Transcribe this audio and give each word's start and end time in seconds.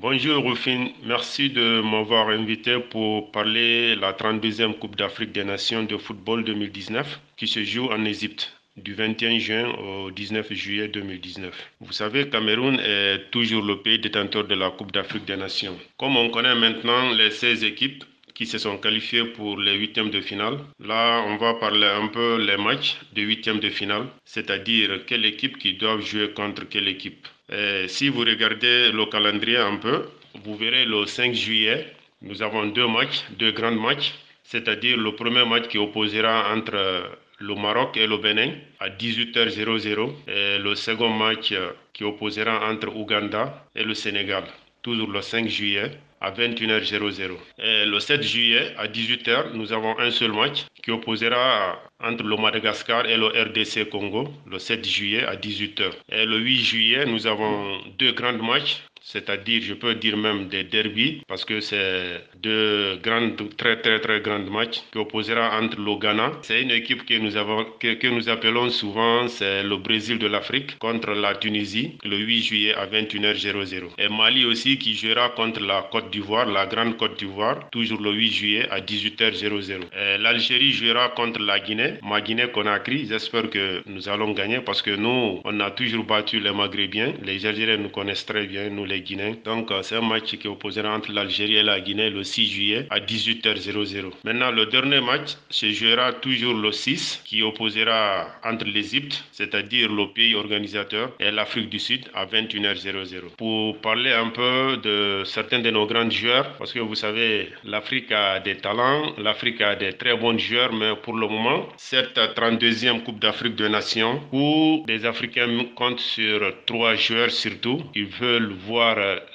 Bonjour 0.00 0.42
Rufin, 0.42 0.92
merci 1.04 1.50
de 1.50 1.82
m'avoir 1.82 2.30
invité 2.30 2.78
pour 2.78 3.30
parler 3.32 3.96
de 3.96 4.00
la 4.00 4.14
32e 4.14 4.72
Coupe 4.78 4.96
d'Afrique 4.96 5.32
des 5.32 5.44
Nations 5.44 5.82
de 5.82 5.98
football 5.98 6.42
2019 6.42 7.20
qui 7.36 7.46
se 7.46 7.62
joue 7.64 7.84
en 7.90 8.02
Égypte 8.06 8.50
du 8.78 8.94
21 8.94 9.38
juin 9.38 9.68
au 9.74 10.10
19 10.10 10.54
juillet 10.54 10.88
2019. 10.88 11.54
Vous 11.82 11.92
savez, 11.92 12.30
Cameroun 12.30 12.80
est 12.80 13.30
toujours 13.30 13.62
le 13.62 13.82
pays 13.82 13.98
détenteur 13.98 14.44
de 14.44 14.54
la 14.54 14.70
Coupe 14.70 14.90
d'Afrique 14.90 15.26
des 15.26 15.36
Nations. 15.36 15.76
Comme 15.98 16.16
on 16.16 16.30
connaît 16.30 16.54
maintenant 16.54 17.10
les 17.10 17.30
16 17.30 17.62
équipes 17.64 18.02
qui 18.34 18.46
se 18.46 18.56
sont 18.56 18.78
qualifiées 18.78 19.24
pour 19.26 19.58
les 19.58 19.74
huitièmes 19.74 20.08
de 20.08 20.22
finale, 20.22 20.60
là 20.82 21.22
on 21.28 21.36
va 21.36 21.52
parler 21.52 21.86
un 21.88 22.06
peu 22.06 22.42
les 22.42 22.56
matchs 22.56 22.96
de 23.12 23.20
huitièmes 23.20 23.60
de 23.60 23.68
finale, 23.68 24.06
c'est-à-dire 24.24 25.04
quelle 25.04 25.26
équipe 25.26 25.58
qui 25.58 25.74
doit 25.74 26.00
jouer 26.00 26.30
contre 26.30 26.66
quelle 26.66 26.88
équipe. 26.88 27.26
Et 27.52 27.88
si 27.88 28.08
vous 28.08 28.20
regardez 28.20 28.92
le 28.92 29.06
calendrier 29.06 29.56
un 29.56 29.76
peu, 29.76 30.04
vous 30.44 30.56
verrez 30.56 30.84
le 30.84 31.04
5 31.06 31.34
juillet, 31.34 31.92
nous 32.22 32.42
avons 32.42 32.66
deux 32.66 32.86
matchs, 32.86 33.24
deux 33.38 33.50
grands 33.50 33.72
matchs, 33.74 34.14
c'est-à-dire 34.44 34.96
le 34.96 35.14
premier 35.16 35.44
match 35.44 35.66
qui 35.68 35.78
opposera 35.78 36.54
entre 36.54 37.10
le 37.38 37.54
Maroc 37.54 37.96
et 37.96 38.06
le 38.06 38.18
Bénin 38.18 38.52
à 38.78 38.88
18h00 38.88 40.10
et 40.28 40.58
le 40.58 40.74
second 40.76 41.08
match 41.08 41.52
qui 41.92 42.04
opposera 42.04 42.70
entre 42.70 42.94
Ouganda 42.94 43.66
et 43.74 43.82
le 43.82 43.94
Sénégal, 43.94 44.44
toujours 44.82 45.10
le 45.10 45.20
5 45.20 45.48
juillet 45.48 45.90
à 46.20 46.30
21h00. 46.30 47.30
Et 47.58 47.86
le 47.86 47.98
7 47.98 48.22
juillet 48.22 48.74
à 48.76 48.86
18h, 48.86 49.52
nous 49.54 49.72
avons 49.72 49.98
un 49.98 50.10
seul 50.10 50.32
match 50.32 50.66
qui 50.82 50.90
opposera 50.90 51.80
entre 52.02 52.24
le 52.24 52.36
Madagascar 52.36 53.06
et 53.06 53.16
le 53.16 53.26
RDC 53.26 53.88
Congo 53.88 54.28
le 54.50 54.58
7 54.58 54.86
juillet 54.86 55.24
à 55.24 55.36
18h. 55.36 55.90
Et 56.10 56.24
le 56.26 56.38
8 56.38 56.56
juillet, 56.58 57.06
nous 57.06 57.26
avons 57.26 57.80
deux 57.98 58.12
grands 58.12 58.32
matchs 58.32 58.82
c'est-à-dire, 59.02 59.62
je 59.62 59.74
peux 59.74 59.94
dire 59.94 60.16
même 60.16 60.48
des 60.48 60.64
derbies, 60.64 61.22
parce 61.26 61.44
que 61.44 61.60
c'est 61.60 62.24
deux 62.42 62.98
grandes, 63.02 63.36
très 63.56 63.80
très 63.80 64.00
très 64.00 64.20
grands 64.20 64.38
matchs 64.38 64.82
qui 64.92 64.98
opposera 64.98 65.58
entre 65.60 65.80
le 65.80 65.96
Ghana. 65.98 66.32
C'est 66.42 66.62
une 66.62 66.70
équipe 66.70 67.04
que 67.06 67.14
nous, 67.14 67.36
avons, 67.36 67.64
que 67.80 68.06
nous 68.08 68.28
appelons 68.28 68.70
souvent, 68.70 69.28
c'est 69.28 69.62
le 69.62 69.76
Brésil 69.76 70.18
de 70.18 70.26
l'Afrique, 70.26 70.78
contre 70.78 71.10
la 71.10 71.34
Tunisie, 71.34 71.98
le 72.04 72.16
8 72.18 72.42
juillet 72.42 72.74
à 72.74 72.86
21h00. 72.86 73.90
Et 73.98 74.08
Mali 74.08 74.44
aussi 74.44 74.78
qui 74.78 74.94
jouera 74.94 75.30
contre 75.30 75.60
la 75.60 75.88
Côte 75.90 76.10
d'Ivoire, 76.10 76.46
la 76.46 76.66
Grande 76.66 76.96
Côte 76.96 77.18
d'Ivoire, 77.18 77.68
toujours 77.70 78.00
le 78.00 78.12
8 78.12 78.32
juillet 78.32 78.68
à 78.70 78.80
18h00. 78.80 80.18
L'Algérie 80.18 80.72
jouera 80.72 81.08
contre 81.10 81.40
la 81.40 81.60
Guinée, 81.60 81.94
ma 82.02 82.20
Guinée-Conakry. 82.20 83.06
J'espère 83.08 83.50
que 83.50 83.82
nous 83.86 84.08
allons 84.08 84.32
gagner 84.32 84.60
parce 84.60 84.82
que 84.82 84.90
nous, 84.90 85.40
on 85.44 85.60
a 85.60 85.70
toujours 85.70 86.04
battu 86.04 86.40
les 86.40 86.52
Maghrébiens. 86.52 87.14
Les 87.22 87.46
Algériens 87.46 87.78
nous 87.78 87.88
connaissent 87.88 88.26
très 88.26 88.46
bien, 88.46 88.68
nous 88.70 88.84
Guinéens. 88.98 89.36
Donc, 89.44 89.70
c'est 89.82 89.96
un 89.96 90.00
match 90.00 90.36
qui 90.36 90.48
opposera 90.48 90.94
entre 90.94 91.12
l'Algérie 91.12 91.56
et 91.56 91.62
la 91.62 91.80
Guinée 91.80 92.10
le 92.10 92.24
6 92.24 92.46
juillet 92.46 92.86
à 92.90 93.00
18h00. 93.00 94.12
Maintenant, 94.24 94.50
le 94.50 94.66
dernier 94.66 95.00
match 95.00 95.36
se 95.48 95.70
jouera 95.70 96.12
toujours 96.12 96.54
le 96.54 96.72
6 96.72 97.22
qui 97.24 97.42
opposera 97.42 98.26
entre 98.44 98.64
l'Égypte, 98.64 99.24
c'est-à-dire 99.32 99.90
le 99.92 100.06
pays 100.12 100.34
organisateur, 100.34 101.12
et 101.20 101.30
l'Afrique 101.30 101.68
du 101.70 101.78
Sud 101.78 102.06
à 102.14 102.26
21h00. 102.26 103.36
Pour 103.36 103.78
parler 103.78 104.12
un 104.12 104.30
peu 104.30 104.78
de 104.82 105.22
certains 105.24 105.60
de 105.60 105.70
nos 105.70 105.86
grands 105.86 106.10
joueurs, 106.10 106.56
parce 106.58 106.72
que 106.72 106.80
vous 106.80 106.94
savez, 106.94 107.48
l'Afrique 107.64 108.10
a 108.12 108.40
des 108.40 108.56
talents, 108.56 109.12
l'Afrique 109.18 109.60
a 109.60 109.74
des 109.76 109.92
très 109.92 110.16
bons 110.16 110.38
joueurs, 110.38 110.72
mais 110.72 110.94
pour 111.02 111.14
le 111.14 111.26
moment, 111.28 111.68
cette 111.76 112.16
32e 112.16 113.02
Coupe 113.02 113.20
d'Afrique 113.20 113.56
de 113.56 113.68
Nations, 113.68 114.20
où 114.32 114.84
les 114.88 115.04
Africains 115.06 115.64
comptent 115.74 116.00
sur 116.00 116.40
trois 116.66 116.94
joueurs 116.94 117.30
surtout, 117.30 117.82
ils 117.94 118.06
veulent 118.06 118.52
voir 118.52 118.79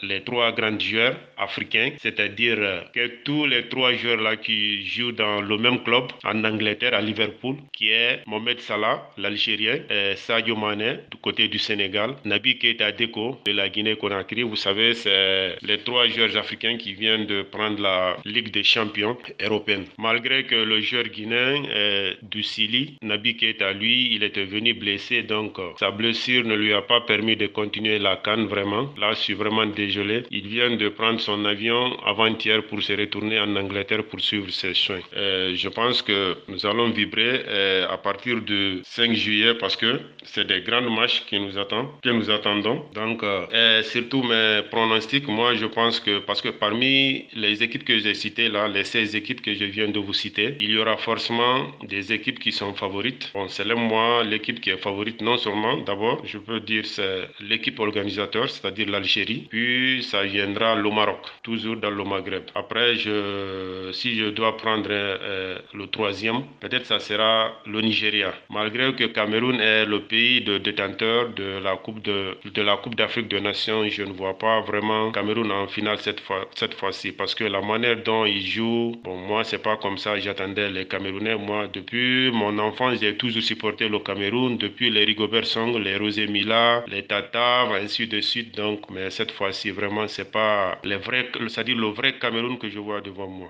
les 0.03 0.21
trois 0.21 0.51
grands 0.51 0.79
joueurs 0.79 1.15
africains, 1.37 1.91
c'est-à-dire 1.99 2.57
que 2.93 3.23
tous 3.23 3.45
les 3.45 3.67
trois 3.67 3.93
joueurs 3.93 4.21
là 4.21 4.37
qui 4.37 4.85
jouent 4.85 5.11
dans 5.11 5.41
le 5.41 5.57
même 5.57 5.83
club 5.83 6.05
en 6.23 6.43
Angleterre, 6.43 6.93
à 6.93 7.01
Liverpool, 7.01 7.55
qui 7.73 7.89
est 7.89 8.21
Mohamed 8.25 8.59
Salah, 8.59 9.09
l'Algérien, 9.17 9.79
Sadio 10.15 10.55
Mane 10.55 10.99
du 11.11 11.17
côté 11.21 11.47
du 11.47 11.59
Sénégal, 11.59 12.15
Nabi 12.25 12.57
Keita 12.57 12.91
Deko 12.91 13.41
de 13.45 13.51
la 13.51 13.69
Guinée-Conakry. 13.69 14.43
Vous 14.43 14.55
savez, 14.55 14.93
c'est 14.93 15.55
les 15.61 15.79
trois 15.79 16.07
joueurs 16.07 16.35
africains 16.37 16.77
qui 16.77 16.93
viennent 16.93 17.25
de 17.25 17.41
prendre 17.43 17.81
la 17.81 18.17
Ligue 18.25 18.51
des 18.51 18.63
champions 18.63 19.17
européenne. 19.41 19.85
Malgré 19.97 20.45
que 20.45 20.55
le 20.55 20.79
joueur 20.81 21.05
guinéen 21.05 21.63
est 21.73 22.17
du 22.23 22.43
Sili, 22.43 22.97
Nabi 23.01 23.35
Keita, 23.35 23.73
lui, 23.73 24.15
il 24.15 24.23
était 24.23 24.45
venu 24.45 24.73
blessé, 24.73 25.23
donc 25.23 25.57
sa 25.79 25.91
blessure 25.91 26.45
ne 26.45 26.55
lui 26.55 26.73
a 26.73 26.81
pas 26.81 27.01
permis 27.01 27.35
de 27.35 27.47
continuer 27.47 27.99
la 27.99 28.15
canne 28.17 28.45
vraiment. 28.45 28.93
Là, 28.97 29.11
je 29.13 29.34
suis 29.35 29.43
vraiment 29.43 29.65
désolé. 29.65 30.23
Il 30.31 30.47
vient 30.47 30.75
de 30.75 30.89
prendre 30.89 31.19
son 31.19 31.45
avion 31.45 31.97
avant-hier 32.05 32.63
pour 32.63 32.81
se 32.81 32.93
retourner 32.93 33.39
en 33.39 33.55
Angleterre 33.55 34.03
pour 34.05 34.19
suivre 34.21 34.49
ses 34.49 34.73
soins. 34.73 35.01
je 35.13 35.69
pense 35.69 36.01
que 36.01 36.37
nous 36.47 36.65
allons 36.65 36.89
vibrer 36.89 37.43
à 37.89 37.97
partir 37.97 38.41
du 38.41 38.81
5 38.83 39.13
juillet 39.13 39.53
parce 39.55 39.75
que 39.75 39.99
c'est 40.23 40.47
des 40.47 40.61
grands 40.61 40.89
matchs 40.89 41.23
qui 41.27 41.39
nous 41.39 41.57
attendent, 41.57 41.89
que 42.01 42.09
nous 42.09 42.29
attendons. 42.29 42.85
Donc, 42.93 43.23
et 43.53 43.81
surtout 43.83 44.23
mes 44.23 44.61
pronostics, 44.69 45.27
moi 45.27 45.55
je 45.55 45.65
pense 45.65 45.99
que 45.99 46.19
parce 46.19 46.41
que 46.41 46.49
parmi 46.49 47.25
les 47.33 47.63
équipes 47.63 47.85
que 47.85 47.97
j'ai 47.99 48.13
citées 48.13 48.49
là, 48.49 48.67
les 48.67 48.83
16 48.83 49.15
équipes 49.15 49.41
que 49.41 49.53
je 49.53 49.65
viens 49.65 49.89
de 49.89 49.99
vous 49.99 50.13
citer, 50.13 50.55
il 50.61 50.71
y 50.71 50.77
aura 50.77 50.97
forcément 50.97 51.71
des 51.83 52.13
équipes 52.13 52.39
qui 52.39 52.51
sont 52.51 52.73
favorites. 52.73 53.31
Bon, 53.33 53.47
selon 53.47 53.79
moi, 53.79 54.23
l'équipe 54.23 54.59
qui 54.61 54.69
est 54.69 54.77
favorite, 54.77 55.21
non 55.21 55.37
seulement, 55.37 55.77
d'abord, 55.77 56.21
je 56.25 56.37
peux 56.37 56.59
dire 56.59 56.85
c'est 56.85 57.29
l'équipe 57.41 57.79
organisateur, 57.79 58.49
c'est-à-dire 58.49 58.89
l'Algérie, 58.89 59.24
puis 59.49 60.03
ça 60.03 60.23
viendra 60.23 60.75
le 60.75 60.89
Maroc, 60.89 61.19
toujours 61.43 61.77
dans 61.77 61.89
le 61.89 62.03
Maghreb. 62.03 62.43
Après, 62.55 62.95
si 62.95 64.15
je 64.17 64.29
dois 64.29 64.57
prendre 64.57 64.89
euh, 64.89 65.57
le 65.73 65.87
troisième, 65.87 66.43
peut-être 66.59 66.85
ça 66.85 66.99
sera 66.99 67.51
le 67.65 67.81
Nigeria. 67.81 68.33
Malgré 68.49 68.93
que 68.93 69.05
Cameroun 69.05 69.59
est 69.59 69.85
le 69.85 70.01
pays 70.01 70.41
de 70.41 70.57
détenteur 70.57 71.29
de 71.29 71.59
la 71.63 71.75
Coupe 71.77 72.01
de, 72.01 72.37
de 72.45 72.61
la 72.61 72.77
Coupe 72.77 72.95
d'Afrique 72.95 73.27
des 73.27 73.41
Nations, 73.41 73.87
je 73.87 74.03
ne 74.03 74.13
vois 74.13 74.37
pas 74.37 74.61
vraiment 74.61 75.11
Cameroun 75.11 75.51
en 75.51 75.67
finale 75.67 75.99
cette 75.99 76.19
fois 76.19 76.45
cette 76.55 76.73
fois-ci 76.73 77.11
parce 77.11 77.35
que 77.35 77.43
la 77.43 77.61
manière 77.61 78.01
dont 78.03 78.25
ils 78.25 78.45
jouent, 78.45 78.95
bon 79.03 79.17
moi 79.17 79.43
c'est 79.43 79.61
pas 79.61 79.77
comme 79.77 79.97
ça 79.97 80.17
j'attendais 80.19 80.69
les 80.69 80.85
Camerounais. 80.85 81.35
Moi 81.35 81.67
depuis 81.71 82.31
mon 82.31 82.57
enfance 82.59 82.99
j'ai 83.01 83.15
toujours 83.17 83.43
supporté 83.43 83.87
le 83.89 83.99
Cameroun 83.99 84.57
depuis 84.57 84.89
les 84.89 85.05
Rigobert 85.05 85.45
Song, 85.45 85.77
les 85.77 85.97
Rosé 85.97 86.27
Mila, 86.27 86.83
les 86.87 87.03
Tatav, 87.03 87.73
ainsi 87.73 88.07
de 88.07 88.21
suite. 88.21 88.55
Donc 88.55 88.89
mais 88.89 89.09
cette 89.15 89.31
fois-ci 89.31 89.71
vraiment 89.71 90.07
c'est 90.07 90.31
pas 90.31 90.79
le 90.83 90.97
vrai, 90.97 91.31
c'est-à-dire 91.47 91.77
le 91.77 91.87
vrai 91.87 92.19
Cameroun 92.19 92.57
que 92.59 92.69
je 92.69 92.79
vois 92.79 93.01
devant 93.01 93.27
moi. 93.27 93.49